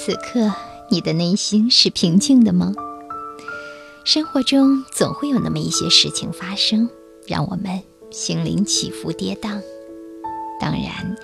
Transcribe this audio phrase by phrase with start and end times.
[0.00, 0.52] 此刻，
[0.90, 2.72] 你的内心是平静的吗？
[4.04, 6.88] 生活中总会有那么一些事情发生，
[7.26, 9.60] 让我们心灵起伏跌宕。
[10.60, 11.16] 当然，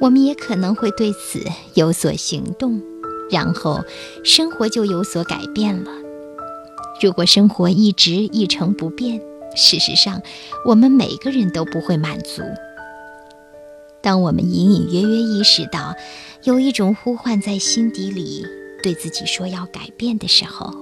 [0.00, 1.40] 我们也可能会对此
[1.74, 2.82] 有所行动，
[3.30, 3.84] 然后
[4.24, 5.90] 生活就有所改变了。
[7.00, 9.22] 如果生活一直一成不变，
[9.54, 10.20] 事实上，
[10.64, 12.42] 我们每个人都不会满足。
[14.06, 15.96] 当我们隐隐约约意识到
[16.44, 18.46] 有一种呼唤在心底里
[18.80, 20.72] 对自己说要改变的时候，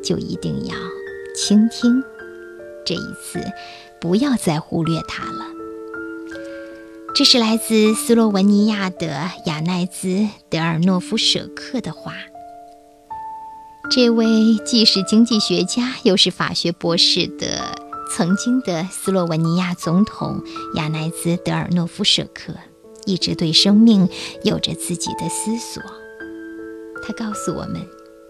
[0.00, 0.74] 就一定要
[1.34, 2.00] 倾听。
[2.86, 3.44] 这一次，
[4.00, 5.44] 不要再忽略它了。
[7.16, 9.08] 这是来自斯洛文尼亚的
[9.46, 10.08] 雅奈兹·
[10.48, 12.14] 德尔诺夫舍克的话。
[13.90, 14.24] 这位
[14.64, 17.81] 既是经济学家又是法学博士的
[18.14, 20.42] 曾经的斯洛文尼亚总统
[20.74, 22.52] 亚奈兹·德尔诺夫舍克，
[23.06, 24.06] 一直对生命
[24.44, 25.82] 有着自己的思索。
[27.02, 27.80] 他告诉我们：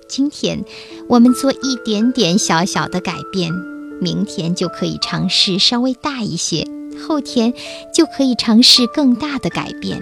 [0.09, 0.65] 今天
[1.09, 3.53] 我们做一点点小小的改变，
[4.01, 6.65] 明天就可以尝试稍微大一些，
[7.05, 7.53] 后天
[7.93, 10.01] 就可以尝试更大的改变。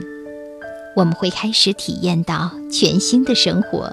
[0.94, 3.90] 我们会开始体验到全新的生活。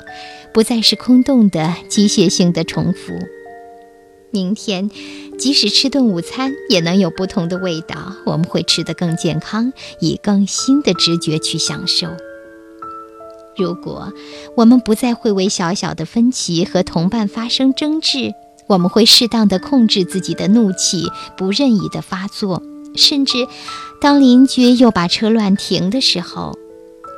[0.53, 3.14] 不再是空洞的机械性的重复。
[4.31, 4.89] 明天，
[5.38, 8.14] 即使吃顿午餐，也能有不同的味道。
[8.25, 12.08] 我们会吃得更健康，以更新的直觉去享受。
[13.56, 14.14] 如果
[14.56, 18.34] 我们不再会为小小的分歧和同伴发生争执，
[18.67, 22.62] 我们会适当的控制自己的怒气，不任意的发作。
[22.95, 23.47] 甚至，
[24.02, 26.58] 当邻居又把车乱停的时候。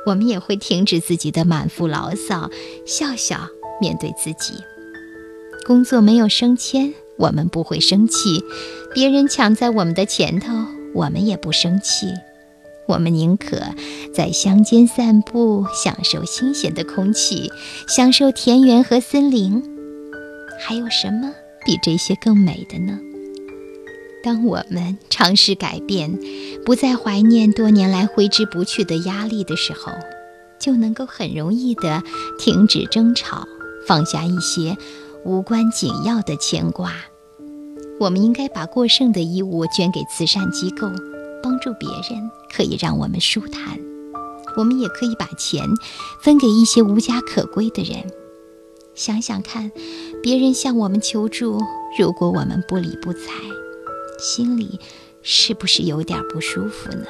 [0.06, 2.48] 我们也会停止自己的满腹牢骚，
[2.86, 3.38] 笑笑
[3.82, 4.54] 面对自己。
[5.70, 8.42] 工作没有升迁，我们不会生气；
[8.92, 10.52] 别人抢在我们的前头，
[10.92, 12.08] 我们也不生气。
[12.88, 13.56] 我们宁可
[14.12, 17.52] 在乡间散步，享受新鲜的空气，
[17.86, 19.62] 享受田园和森林。
[20.58, 21.30] 还有什么
[21.64, 22.98] 比这些更美的呢？
[24.24, 26.18] 当我们尝试改变，
[26.66, 29.92] 不再怀念多年来挥之不去的压力的时候，
[30.58, 32.02] 就能够很容易地
[32.40, 33.46] 停止争吵，
[33.86, 34.76] 放下一些
[35.24, 36.92] 无关紧要的牵挂。
[37.98, 40.88] 我们应该把过剩的衣物捐给慈善机构，
[41.42, 43.78] 帮助别人可以让我们舒坦。
[44.56, 45.62] 我们也可以把钱
[46.22, 48.10] 分给一些无家可归的人。
[48.94, 49.70] 想想看，
[50.22, 51.60] 别人向我们求助，
[51.98, 53.20] 如果我们不理不睬。
[54.18, 54.80] 心里
[55.22, 57.06] 是不是有点不舒服呢？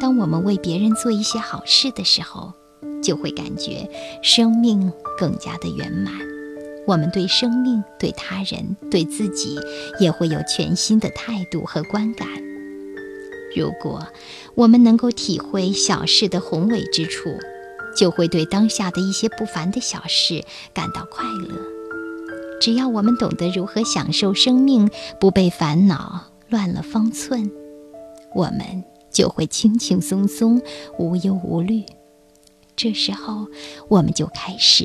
[0.00, 2.52] 当我们为别人做一些好事的时候，
[3.02, 3.88] 就会感觉
[4.22, 6.12] 生命更加的圆满。
[6.86, 9.58] 我们对生命、对他人、对自己
[9.98, 12.28] 也会有全新的态度和观感。
[13.56, 14.06] 如果
[14.54, 17.30] 我们能够体会小事的宏伟之处，
[17.96, 21.56] 就会对当下的一些不凡的小事感到快乐。
[22.60, 24.90] 只要我们懂得如何享受生命，
[25.20, 27.50] 不被烦恼乱了方寸，
[28.34, 30.60] 我们就会轻轻松松、
[30.98, 31.84] 无忧无虑。
[32.74, 33.46] 这时候，
[33.88, 34.84] 我们就开始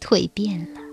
[0.00, 0.83] 蜕变了。